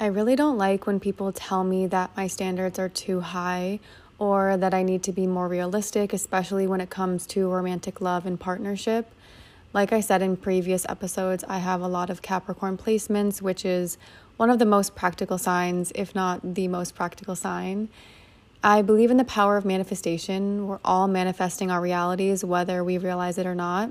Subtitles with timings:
[0.00, 3.80] I really don't like when people tell me that my standards are too high
[4.16, 8.24] or that I need to be more realistic, especially when it comes to romantic love
[8.24, 9.10] and partnership.
[9.72, 13.98] Like I said in previous episodes, I have a lot of Capricorn placements, which is
[14.36, 17.88] one of the most practical signs, if not the most practical sign.
[18.62, 20.68] I believe in the power of manifestation.
[20.68, 23.90] We're all manifesting our realities, whether we realize it or not.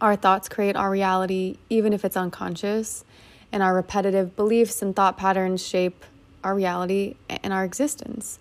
[0.00, 3.04] Our thoughts create our reality, even if it's unconscious,
[3.54, 6.04] and our repetitive beliefs and thought patterns shape
[6.42, 8.40] our reality and our existence.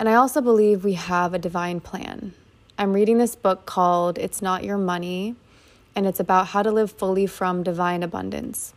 [0.00, 2.34] And I also believe we have a divine plan.
[2.76, 5.36] I'm reading this book called It's Not Your Money,
[5.94, 8.74] and it's about how to live fully from divine abundance.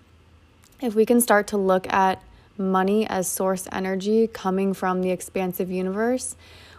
[0.82, 2.22] If we can start to look at
[2.60, 6.36] money as source energy coming from the expansive universe,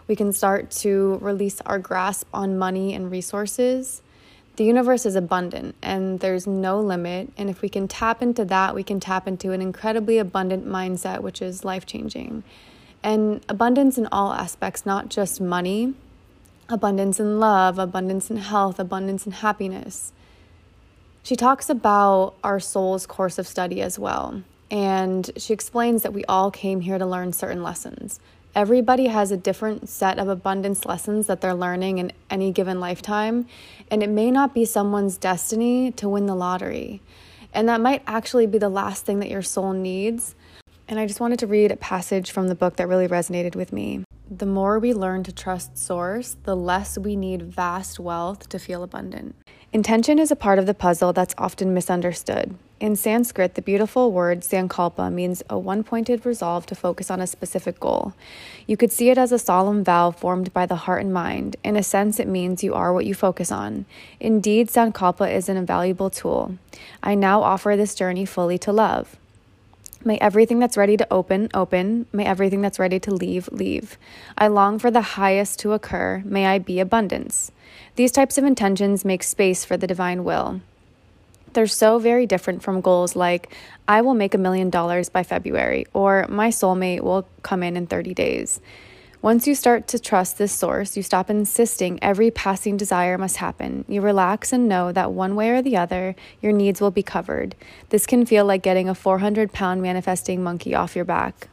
[0.07, 4.01] we can start to release our grasp on money and resources.
[4.57, 7.31] The universe is abundant and there's no limit.
[7.37, 11.21] And if we can tap into that, we can tap into an incredibly abundant mindset,
[11.21, 12.43] which is life changing
[13.03, 15.93] and abundance in all aspects, not just money,
[16.67, 20.11] abundance in love, abundance in health, abundance in happiness.
[21.23, 24.43] She talks about our soul's course of study as well.
[24.69, 28.19] And she explains that we all came here to learn certain lessons.
[28.57, 33.45] Everybody has a different set of abundance lessons that they're learning in any given lifetime,
[33.91, 37.03] and it may not be someone's destiny to win the lottery.
[37.53, 40.33] And that might actually be the last thing that your soul needs
[40.87, 43.73] and I just wanted to read a passage from the book that really resonated with
[43.73, 44.03] me.
[44.29, 48.83] The more we learn to trust Source, the less we need vast wealth to feel
[48.83, 49.35] abundant.
[49.73, 52.55] Intention is a part of the puzzle that's often misunderstood.
[52.79, 57.25] In Sanskrit, the beautiful word sankalpa means a one pointed resolve to focus on a
[57.25, 58.13] specific goal.
[58.67, 61.55] You could see it as a solemn vow formed by the heart and mind.
[61.63, 63.85] In a sense, it means you are what you focus on.
[64.19, 66.59] Indeed, sankalpa is an invaluable tool.
[67.01, 69.17] I now offer this journey fully to love.
[70.05, 72.05] May everything that's ready to open, open.
[72.13, 73.97] May everything that's ready to leave, leave.
[74.37, 76.21] I long for the highest to occur.
[76.23, 77.51] May I be abundance.
[77.95, 80.61] These types of intentions make space for the divine will.
[81.57, 83.51] They're so very different from goals like,
[83.87, 87.87] I will make a million dollars by February, or my soulmate will come in in
[87.87, 88.61] 30 days.
[89.23, 93.85] Once you start to trust this source, you stop insisting every passing desire must happen.
[93.87, 97.55] You relax and know that one way or the other, your needs will be covered.
[97.89, 101.47] This can feel like getting a 400 pound manifesting monkey off your back.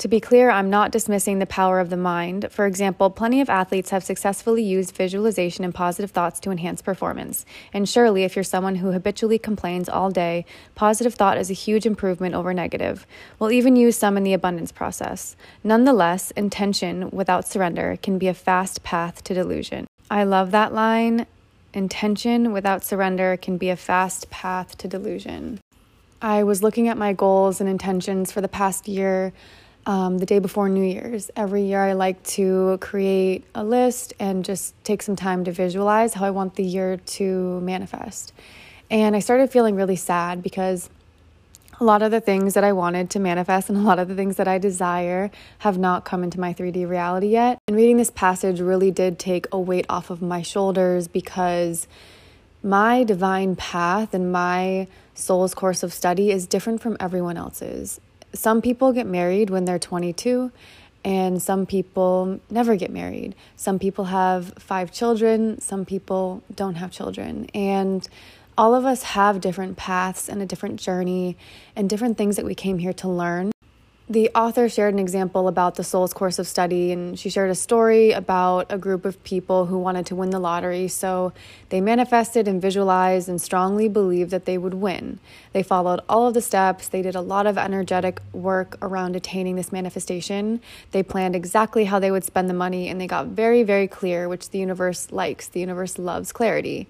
[0.00, 2.46] To be clear, I'm not dismissing the power of the mind.
[2.50, 7.44] For example, plenty of athletes have successfully used visualization and positive thoughts to enhance performance.
[7.74, 11.84] And surely, if you're someone who habitually complains all day, positive thought is a huge
[11.84, 13.06] improvement over negative.
[13.38, 15.36] We'll even use some in the abundance process.
[15.62, 19.86] Nonetheless, intention without surrender can be a fast path to delusion.
[20.10, 21.26] I love that line.
[21.74, 25.60] Intention without surrender can be a fast path to delusion.
[26.22, 29.34] I was looking at my goals and intentions for the past year
[29.90, 31.32] um, the day before New Year's.
[31.34, 36.14] Every year, I like to create a list and just take some time to visualize
[36.14, 38.32] how I want the year to manifest.
[38.88, 40.88] And I started feeling really sad because
[41.80, 44.14] a lot of the things that I wanted to manifest and a lot of the
[44.14, 47.58] things that I desire have not come into my 3D reality yet.
[47.66, 51.88] And reading this passage really did take a weight off of my shoulders because
[52.62, 58.00] my divine path and my soul's course of study is different from everyone else's
[58.32, 60.52] some people get married when they're 22
[61.04, 63.34] and some people never get married.
[63.56, 67.46] Some people have five children, some people don't have children.
[67.54, 68.06] And
[68.58, 71.36] all of us have different paths and a different journey
[71.74, 73.52] and different things that we came here to learn
[74.10, 77.54] the author shared an example about the soul's course of study, and she shared a
[77.54, 80.88] story about a group of people who wanted to win the lottery.
[80.88, 81.32] So
[81.68, 85.20] they manifested and visualized and strongly believed that they would win.
[85.52, 89.54] They followed all of the steps, they did a lot of energetic work around attaining
[89.54, 90.60] this manifestation.
[90.90, 94.28] They planned exactly how they would spend the money, and they got very, very clear,
[94.28, 95.46] which the universe likes.
[95.46, 96.88] The universe loves clarity.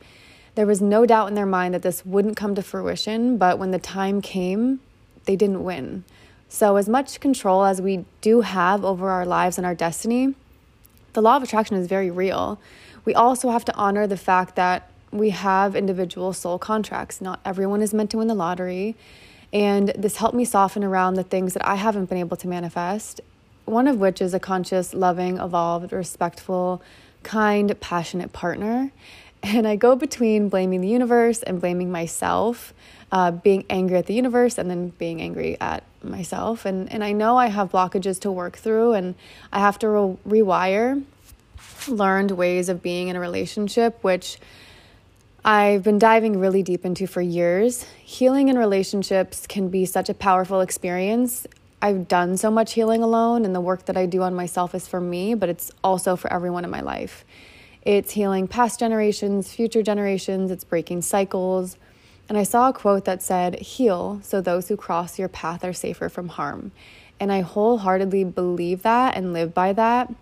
[0.54, 3.72] There was no doubt in their mind that this wouldn't come to fruition, but when
[3.72, 4.80] the time came,
[5.26, 6.04] they didn't win.
[6.52, 10.34] So, as much control as we do have over our lives and our destiny,
[11.12, 12.58] the law of attraction is very real.
[13.04, 17.20] We also have to honor the fact that we have individual soul contracts.
[17.20, 18.96] Not everyone is meant to win the lottery.
[19.52, 23.20] And this helped me soften around the things that I haven't been able to manifest.
[23.64, 26.82] One of which is a conscious, loving, evolved, respectful,
[27.22, 28.90] kind, passionate partner.
[29.42, 32.74] And I go between blaming the universe and blaming myself
[33.12, 36.64] uh, being angry at the universe and then being angry at myself.
[36.64, 39.14] And, and I know I have blockages to work through and
[39.52, 41.02] I have to re- rewire
[41.88, 44.38] learned ways of being in a relationship, which
[45.44, 47.84] I've been diving really deep into for years.
[47.98, 51.46] Healing in relationships can be such a powerful experience.
[51.80, 54.86] I've done so much healing alone, and the work that I do on myself is
[54.86, 57.24] for me, but it's also for everyone in my life.
[57.82, 61.78] It's healing past generations, future generations, it's breaking cycles.
[62.30, 65.72] And I saw a quote that said, Heal so those who cross your path are
[65.72, 66.70] safer from harm.
[67.18, 70.14] And I wholeheartedly believe that and live by that.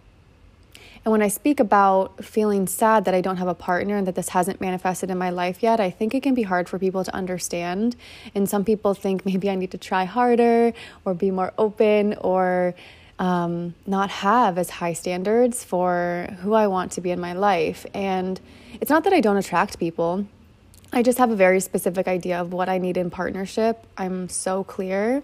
[1.05, 4.14] And when I speak about feeling sad that I don't have a partner and that
[4.14, 7.05] this hasn't manifested in my life yet, I think it can be hard for people
[7.05, 7.94] to understand.
[8.34, 10.72] And some people think maybe I need to try harder
[11.04, 12.75] or be more open or
[13.19, 17.84] um, not have as high standards for who I want to be in my life.
[17.93, 18.40] And
[18.81, 20.26] it's not that I don't attract people.
[20.93, 23.87] I just have a very specific idea of what I need in partnership.
[23.96, 25.23] I'm so clear.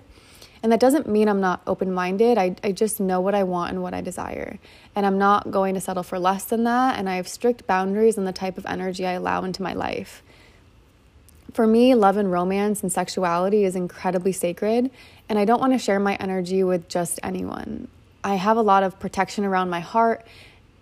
[0.62, 2.38] And that doesn't mean I'm not open minded.
[2.38, 4.58] I, I just know what I want and what I desire.
[4.94, 6.98] And I'm not going to settle for less than that.
[6.98, 10.22] And I have strict boundaries on the type of energy I allow into my life.
[11.52, 14.90] For me, love and romance and sexuality is incredibly sacred.
[15.28, 17.88] And I don't want to share my energy with just anyone.
[18.22, 20.26] I have a lot of protection around my heart.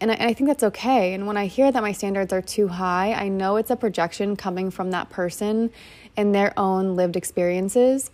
[0.02, 1.14] And I, and I think that's okay.
[1.14, 4.34] And when I hear that my standards are too high, I know it's a projection
[4.34, 5.70] coming from that person
[6.16, 8.10] and their own lived experiences.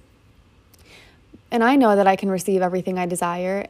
[1.51, 3.69] And I know that I can receive everything I desire,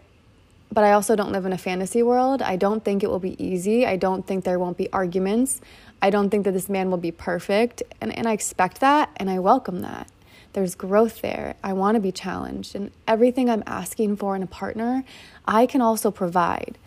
[0.72, 2.42] but I also don't live in a fantasy world.
[2.42, 3.86] I don't think it will be easy.
[3.86, 5.60] I don't think there won't be arguments.
[6.02, 7.84] I don't think that this man will be perfect.
[8.00, 10.10] And, and I expect that and I welcome that.
[10.54, 11.54] There's growth there.
[11.62, 12.74] I want to be challenged.
[12.74, 15.04] And everything I'm asking for in a partner,
[15.46, 16.78] I can also provide.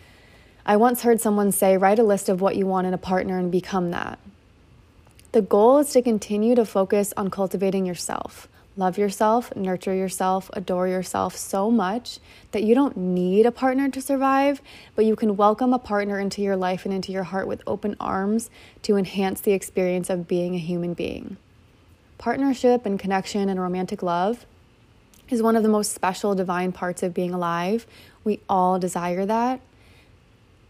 [0.64, 3.38] I once heard someone say, write a list of what you want in a partner
[3.38, 4.18] and become that.
[5.32, 8.48] The goal is to continue to focus on cultivating yourself.
[8.76, 12.20] Love yourself, nurture yourself, adore yourself so much
[12.52, 14.62] that you don't need a partner to survive,
[14.94, 17.96] but you can welcome a partner into your life and into your heart with open
[17.98, 18.48] arms
[18.82, 21.36] to enhance the experience of being a human being.
[22.18, 24.46] Partnership and connection and romantic love
[25.28, 27.86] is one of the most special divine parts of being alive.
[28.22, 29.60] We all desire that.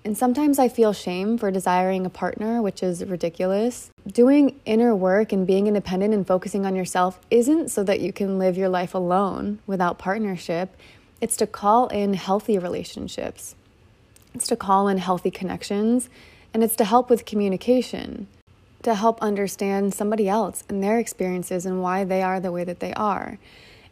[0.05, 3.91] And sometimes I feel shame for desiring a partner, which is ridiculous.
[4.07, 8.37] Doing inner work and being independent and focusing on yourself isn't so that you can
[8.37, 10.77] live your life alone without partnership.
[11.21, 13.55] It's to call in healthy relationships,
[14.35, 16.09] it's to call in healthy connections,
[16.53, 18.27] and it's to help with communication,
[18.83, 22.81] to help understand somebody else and their experiences and why they are the way that
[22.81, 23.39] they are.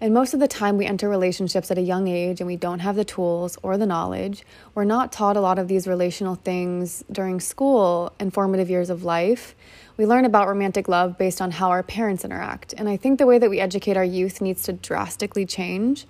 [0.02, 2.78] And most of the time, we enter relationships at a young age and we don't
[2.78, 4.44] have the tools or the knowledge.
[4.74, 9.04] We're not taught a lot of these relational things during school and formative years of
[9.04, 9.54] life.
[9.98, 12.72] We learn about romantic love based on how our parents interact.
[12.78, 16.06] And I think the way that we educate our youth needs to drastically change.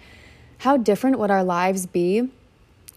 [0.58, 2.28] How different would our lives be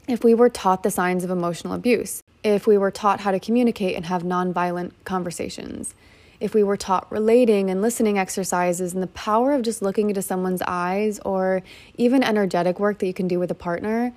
[0.08, 2.22] if we were taught the signs of emotional abuse?
[2.44, 5.96] If we were taught how to communicate and have nonviolent conversations?
[6.44, 10.22] If we were taught relating and listening exercises and the power of just looking into
[10.22, 11.64] someone's eyes or
[11.98, 14.12] even energetic work that you can do with a partner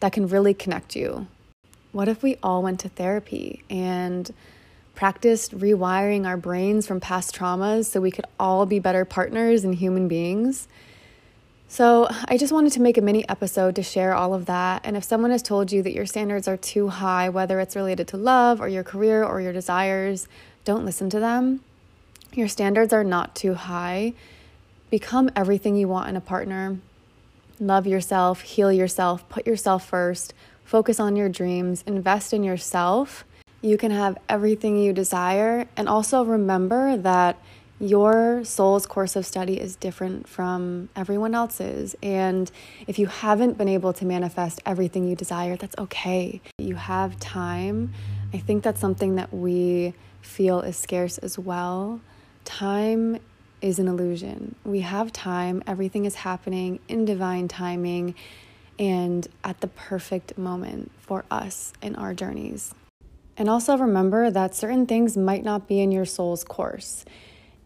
[0.00, 1.26] that can really connect you.
[1.90, 4.30] What if we all went to therapy and
[4.94, 9.74] practiced rewiring our brains from past traumas so we could all be better partners and
[9.74, 10.68] human beings?
[11.68, 14.82] So, I just wanted to make a mini episode to share all of that.
[14.84, 18.08] And if someone has told you that your standards are too high, whether it's related
[18.08, 20.28] to love or your career or your desires,
[20.64, 21.60] don't listen to them.
[22.32, 24.14] Your standards are not too high.
[24.90, 26.78] Become everything you want in a partner.
[27.60, 33.24] Love yourself, heal yourself, put yourself first, focus on your dreams, invest in yourself.
[33.60, 35.68] You can have everything you desire.
[35.76, 37.38] And also remember that
[37.78, 41.96] your soul's course of study is different from everyone else's.
[42.02, 42.50] And
[42.86, 46.40] if you haven't been able to manifest everything you desire, that's okay.
[46.58, 47.92] You have time.
[48.32, 52.00] I think that's something that we feel is scarce as well.
[52.44, 53.18] Time
[53.60, 54.54] is an illusion.
[54.64, 58.14] We have time, everything is happening in divine timing
[58.78, 62.74] and at the perfect moment for us in our journeys.
[63.36, 67.04] And also remember that certain things might not be in your soul's course,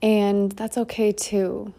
[0.03, 1.73] and that's okay too.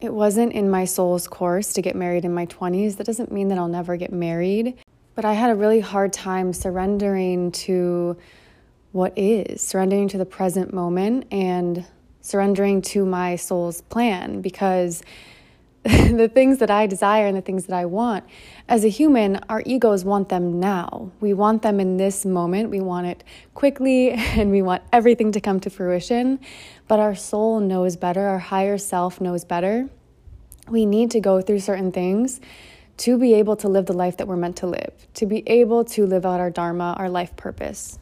[0.00, 2.96] It wasn't in my soul's course to get married in my 20s.
[2.96, 4.76] That doesn't mean that I'll never get married,
[5.14, 8.16] but I had a really hard time surrendering to
[8.92, 11.86] what is, surrendering to the present moment and
[12.20, 15.02] surrendering to my soul's plan because
[15.82, 18.24] the things that I desire and the things that I want,
[18.68, 21.10] as a human, our egos want them now.
[21.20, 22.68] We want them in this moment.
[22.68, 26.38] We want it quickly and we want everything to come to fruition.
[26.86, 29.88] But our soul knows better, our higher self knows better.
[30.68, 32.40] We need to go through certain things
[32.98, 35.86] to be able to live the life that we're meant to live, to be able
[35.86, 37.99] to live out our Dharma, our life purpose.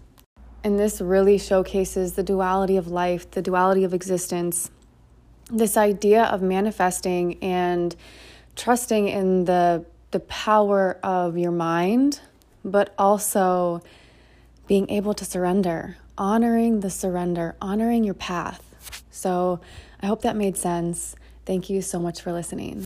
[0.65, 4.71] And this really showcases the duality of life, the duality of existence,
[5.51, 7.95] this idea of manifesting and
[8.57, 12.21] trusting in the, the power of your mind,
[12.65, 13.83] but also
[14.67, 19.03] being able to surrender, honoring the surrender, honoring your path.
[19.11, 19.61] So
[20.03, 21.17] I hope that made sense.
[21.47, 22.77] Thank you so much for listening.